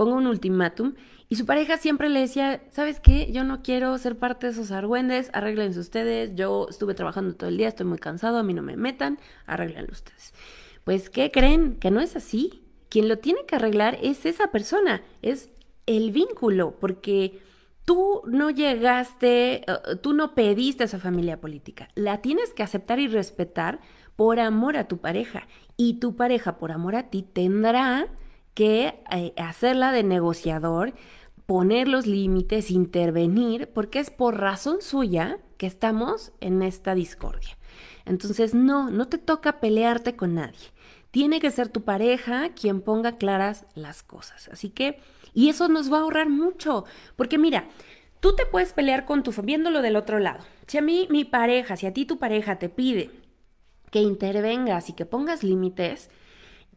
[0.00, 0.94] ponga un ultimátum
[1.28, 3.30] y su pareja siempre le decía, ¿sabes qué?
[3.32, 7.58] Yo no quiero ser parte de esos argüendes, arréglense ustedes, yo estuve trabajando todo el
[7.58, 10.32] día, estoy muy cansado, a mí no me metan, arréglenlo ustedes.
[10.84, 11.76] Pues, ¿qué creen?
[11.78, 15.50] Que no es así quien lo tiene que arreglar es esa persona, es
[15.84, 17.38] el vínculo, porque
[17.84, 23.00] tú no llegaste, uh, tú no pediste a esa familia política, la tienes que aceptar
[23.00, 23.80] y respetar
[24.16, 28.08] por amor a tu pareja y tu pareja por amor a ti tendrá
[28.60, 30.92] que eh, hacerla de negociador,
[31.46, 37.56] poner los límites, intervenir, porque es por razón suya que estamos en esta discordia.
[38.04, 40.58] Entonces, no, no te toca pelearte con nadie.
[41.10, 44.50] Tiene que ser tu pareja quien ponga claras las cosas.
[44.52, 45.00] Así que,
[45.32, 46.84] y eso nos va a ahorrar mucho,
[47.16, 47.66] porque mira,
[48.20, 50.44] tú te puedes pelear con tu, viéndolo del otro lado.
[50.66, 53.10] Si a mí mi pareja, si a ti tu pareja te pide
[53.90, 56.10] que intervengas y que pongas límites,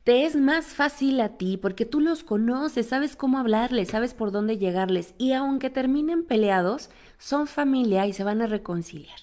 [0.03, 4.31] te es más fácil a ti porque tú los conoces, sabes cómo hablarles, sabes por
[4.31, 9.19] dónde llegarles y aunque terminen peleados, son familia y se van a reconciliar.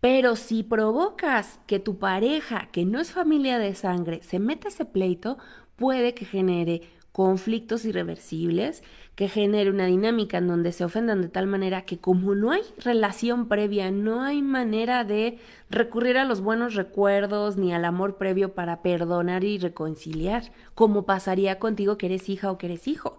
[0.00, 4.84] Pero si provocas que tu pareja, que no es familia de sangre, se meta ese
[4.84, 5.38] pleito,
[5.76, 8.82] puede que genere conflictos irreversibles,
[9.16, 12.62] que genere una dinámica en donde se ofendan de tal manera que como no hay
[12.78, 15.38] relación previa, no hay manera de
[15.70, 21.58] recurrir a los buenos recuerdos ni al amor previo para perdonar y reconciliar, como pasaría
[21.58, 23.18] contigo que eres hija o que eres hijo.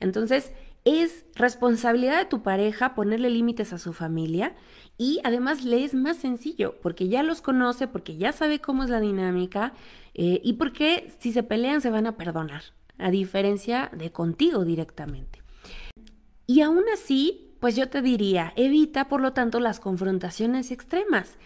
[0.00, 0.52] Entonces,
[0.84, 4.54] es responsabilidad de tu pareja ponerle límites a su familia
[4.98, 8.90] y además le es más sencillo porque ya los conoce, porque ya sabe cómo es
[8.90, 9.72] la dinámica
[10.14, 12.62] eh, y porque si se pelean se van a perdonar,
[12.98, 15.42] a diferencia de contigo directamente.
[16.46, 21.38] Y aún así, pues yo te diría, evita por lo tanto las confrontaciones extremas,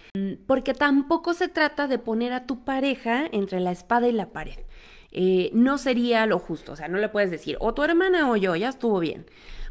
[0.46, 4.58] porque tampoco se trata de poner a tu pareja entre la espada y la pared.
[5.12, 8.36] Eh, no sería lo justo, o sea, no le puedes decir, o tu hermana o
[8.36, 9.26] yo, ya estuvo bien,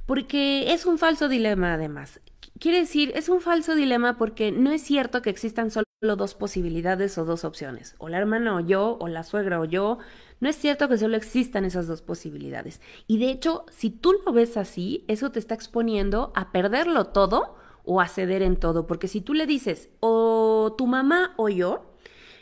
[0.06, 2.22] porque es un falso dilema además.
[2.60, 7.18] Quiere decir, es un falso dilema porque no es cierto que existan solo dos posibilidades
[7.18, 10.00] o dos opciones, o la hermana o yo, o la suegra o yo.
[10.40, 12.82] No es cierto que solo existan esas dos posibilidades.
[13.08, 17.56] Y de hecho, si tú lo ves así, eso te está exponiendo a perderlo todo
[17.86, 18.86] o a ceder en todo.
[18.86, 21.94] Porque si tú le dices o tu mamá o yo,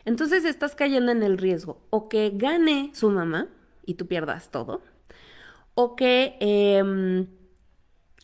[0.03, 3.47] entonces estás cayendo en el riesgo o que gane su mamá
[3.85, 4.81] y tú pierdas todo,
[5.73, 6.37] o que...
[6.39, 7.27] Em,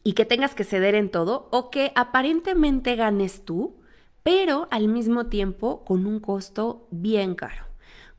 [0.03, 3.75] y que tengas que ceder en todo, o que aparentemente ganes tú,
[4.23, 7.70] pero al mismo tiempo con un costo bien caro.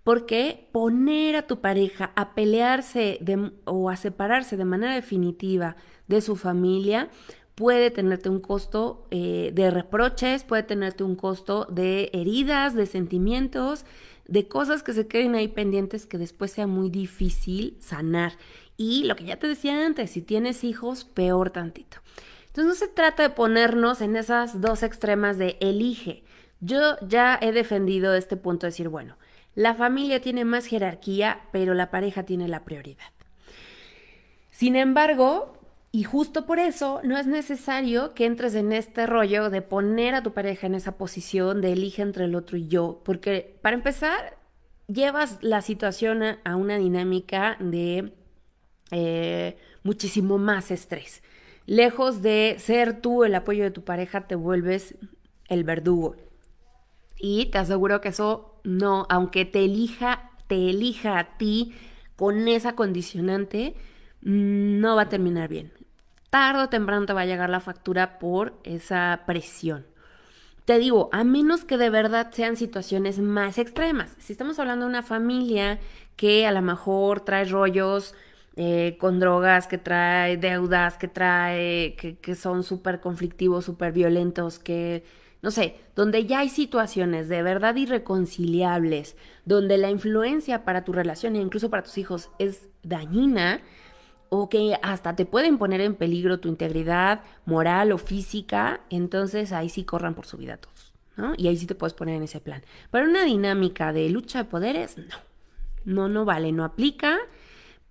[0.05, 3.20] Porque poner a tu pareja a pelearse
[3.64, 5.76] o a separarse de manera definitiva
[6.09, 7.09] de su familia
[7.55, 13.84] puede tenerte un costo eh, de reproches, puede tenerte un costo de heridas, de sentimientos,
[14.26, 18.32] de cosas que se queden ahí pendientes que después sea muy difícil sanar.
[18.76, 21.98] Y lo que ya te decía antes, si tienes hijos, peor tantito.
[22.46, 26.24] Entonces no se trata de ponernos en esas dos extremas de elige.
[26.61, 29.16] Yo ya he defendido este punto de decir, bueno,
[29.55, 33.12] la familia tiene más jerarquía, pero la pareja tiene la prioridad.
[34.50, 35.59] Sin embargo,
[35.90, 40.22] y justo por eso no es necesario que entres en este rollo de poner a
[40.22, 44.38] tu pareja en esa posición de elige entre el otro y yo, porque para empezar,
[44.86, 48.12] llevas la situación a, una dinámica de
[48.90, 51.22] eh, muchísimo más estrés.
[51.66, 54.96] Lejos de ser tú el apoyo de tu pareja, te vuelves
[55.48, 56.16] el verdugo.
[57.18, 61.74] Y te aseguro que eso no, aunque te elija, te elija a ti
[62.16, 63.74] con esa condicionante,
[64.22, 65.72] mm, no va a terminar bien.
[66.30, 69.86] Tardo o temprano te va a llegar la factura por esa presión.
[70.64, 74.14] Te digo, a menos que de verdad sean situaciones más extremas.
[74.18, 75.80] Si estamos hablando de una familia
[76.16, 78.14] que a lo mejor trae rollos
[78.54, 85.04] eh, con drogas, que trae deudas, que trae, que, son súper conflictivos, súper violentos, que,
[85.43, 91.36] no sé, donde ya hay situaciones de verdad irreconciliables, donde la influencia para tu relación
[91.36, 93.61] e incluso para tus hijos es dañina,
[94.34, 99.68] o que hasta te pueden poner en peligro tu integridad moral o física, entonces ahí
[99.68, 101.34] sí corran por su vida todos, ¿no?
[101.36, 102.62] Y ahí sí te puedes poner en ese plan.
[102.90, 105.16] Pero una dinámica de lucha de poderes, no,
[105.84, 107.18] no, no vale, no aplica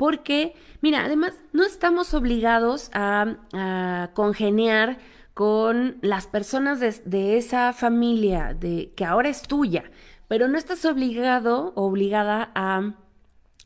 [0.01, 4.97] porque, mira, además no estamos obligados a, congeniar
[5.33, 9.85] con las personas de, esa familia de, que ahora es tuya,
[10.27, 12.95] pero no estás obligado o obligada a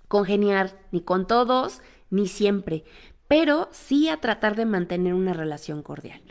[0.08, 2.84] congeniar ni con todos ni siempre,
[3.28, 6.22] pero sí a tratar de mantener una relación cordial.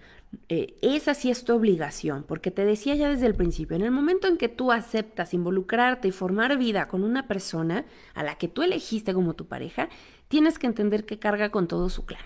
[0.49, 3.91] Eh, esa sí es tu obligación, porque te decía ya desde el principio, en el
[3.91, 8.49] momento en que tú aceptas involucrarte y formar vida con una persona a la que
[8.49, 9.89] tú elegiste como tu pareja,
[10.35, 12.24] tienes que entender que carga con todo su clan.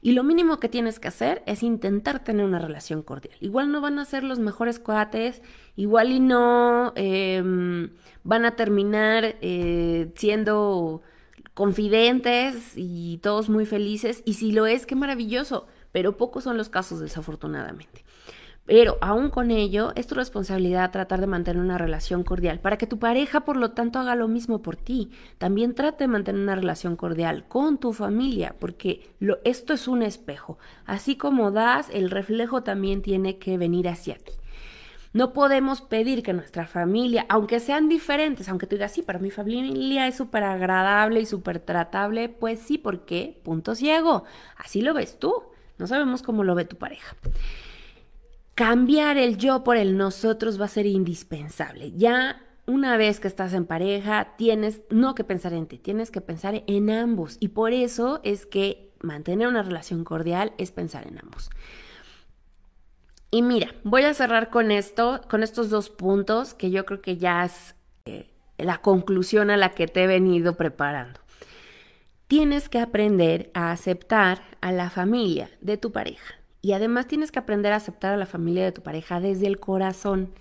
[0.00, 3.36] Y lo mínimo que tienes que hacer es intentar tener una relación cordial.
[3.40, 5.42] Igual no van a ser los mejores cuates,
[5.74, 7.90] igual y no em,
[8.22, 11.02] van a terminar eh, siendo
[11.52, 14.22] confidentes y todos muy felices.
[14.24, 18.04] Y si lo es, qué maravilloso pero pocos son los casos desafortunadamente.
[18.68, 22.86] Pero aún con ello, es tu responsabilidad tratar de mantener una relación cordial para que
[22.86, 25.10] tu pareja, por lo tanto, haga lo mismo por ti.
[25.38, 30.02] También trate de mantener una relación cordial con tu familia, porque lo, esto es un
[30.02, 30.58] espejo.
[30.84, 34.32] Así como das, el reflejo también tiene que venir hacia ti.
[35.14, 39.30] No podemos pedir que nuestra familia, aunque sean diferentes, aunque tú digas, sí, para mi
[39.30, 44.24] familia es súper agradable y súper tratable, pues sí, porque punto ciego.
[44.58, 45.32] Así lo ves tú.
[45.78, 47.16] No sabemos cómo lo ve tu pareja.
[48.58, 51.92] Cambiar el yo por el nosotros va a ser indispensable.
[51.92, 56.20] Ya una vez que estás en pareja, tienes no que pensar en ti, tienes que
[56.20, 57.36] pensar en ambos.
[57.38, 61.50] Y por eso es que mantener una relación cordial es pensar en ambos.
[63.30, 67.16] Y mira, voy a cerrar con esto, con estos dos puntos que yo creo que
[67.16, 71.20] ya es eh, la conclusión a la que te he venido preparando
[72.26, 76.37] tienes que aprender a aceptar a la familia de tu pareja.
[76.60, 79.60] Y además tienes que aprender a aceptar a la familia de tu pareja desde el
[79.60, 80.32] corazón,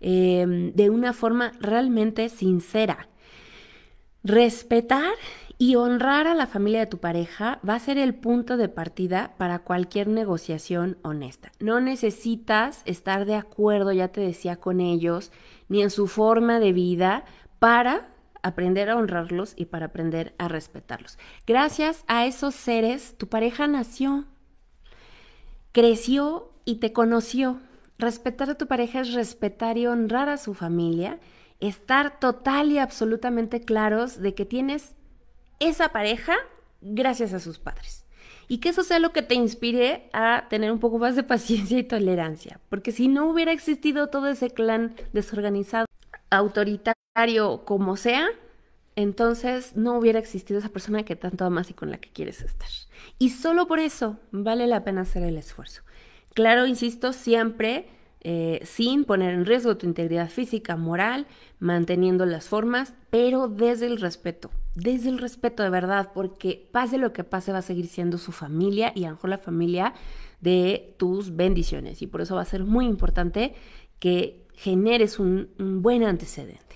[0.00, 3.08] em, de una forma realmente sincera.
[4.24, 5.12] Respetar
[5.58, 9.34] y honrar a la familia de tu pareja va a ser el punto de partida
[9.38, 11.50] para cualquier negociación honesta.
[11.58, 15.32] No necesitas estar de acuerdo, ya te decía, con ellos,
[15.68, 17.24] ni en su forma de vida
[17.58, 18.08] para
[18.42, 21.18] aprender a honrarlos y para aprender a respetarlos.
[21.44, 24.26] Gracias a esos seres, tu pareja nació,
[25.78, 27.60] creció y te conoció.
[27.98, 31.20] Respetar a tu pareja es respetar y honrar a su familia,
[31.60, 34.96] estar total y absolutamente claros de que tienes
[35.60, 36.34] esa pareja
[36.80, 38.04] gracias a sus padres.
[38.50, 41.78] y que eso sea lo que te inspire a tener un poco más de paciencia
[41.78, 45.84] y tolerancia, porque si no hubiera existido todo ese clan desorganizado,
[46.30, 48.26] autoritario, como sea,
[48.98, 52.68] entonces no hubiera existido esa persona que tanto amas y con la que quieres estar.
[53.18, 55.82] Y solo por eso vale la pena hacer el esfuerzo.
[56.34, 57.88] Claro, insisto, siempre
[58.20, 61.26] eh, sin poner en riesgo tu integridad física, moral,
[61.60, 67.12] manteniendo las formas, pero desde el respeto, desde el respeto de verdad, porque pase lo
[67.12, 69.94] que pase va a seguir siendo su familia y a lo mejor la familia
[70.40, 72.02] de tus bendiciones.
[72.02, 73.54] Y por eso va a ser muy importante
[74.00, 76.67] que generes un, buen antecedente.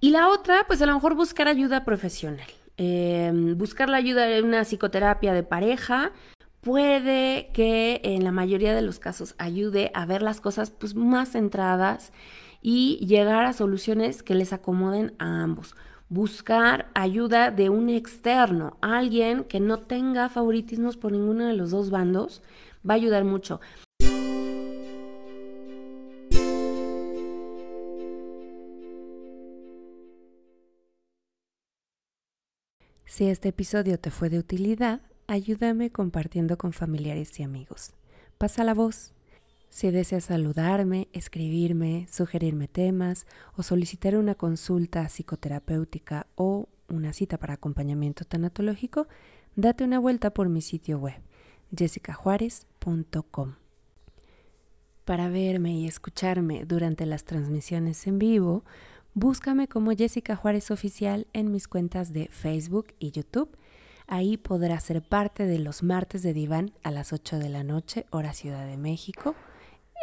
[0.00, 2.48] Y la otra, pues a lo mejor buscar ayuda profesional.
[2.78, 6.12] Em, buscar la ayuda de una psicoterapia de pareja
[6.62, 11.32] puede que en la mayoría de los casos ayude a ver las cosas pues, más
[11.32, 12.12] centradas
[12.62, 15.74] y llegar a soluciones que les acomoden a ambos.
[16.08, 21.90] Buscar ayuda de un externo, alguien que no tenga favoritismos por ninguno de los dos
[21.90, 22.42] bandos,
[22.88, 23.60] va a ayudar mucho.
[33.10, 37.90] Si este episodio te fue de utilidad, ayúdame compartiendo con familiares y amigos.
[38.38, 39.14] Pasa la voz.
[39.68, 47.54] Si deseas saludarme, escribirme, sugerirme temas o solicitar una consulta psicoterapéutica o una cita para
[47.54, 49.08] acompañamiento tanatológico,
[49.56, 51.20] date una vuelta por mi sitio web,
[51.76, 53.56] jessicajuárez.com.
[55.04, 58.62] Para verme y escucharme durante las transmisiones en vivo,
[59.14, 63.56] búscame como Jessica Juárez Oficial en mis cuentas de Facebook y YouTube
[64.12, 68.06] Ahí podrás ser parte de los martes de diván a las 8 de la noche,
[68.10, 69.36] hora Ciudad de México,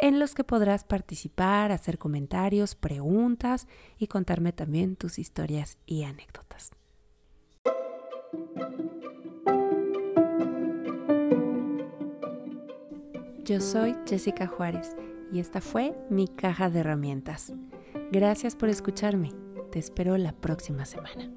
[0.00, 6.70] en los que podrás participar, hacer comentarios, preguntas y contarme también tus historias y anécdotas.
[13.44, 14.96] Yo soy Jessica Juárez
[15.30, 17.52] y esta fue mi caja de herramientas.
[18.10, 19.32] Gracias por escucharme.
[19.70, 21.30] Te espero la próxima semana.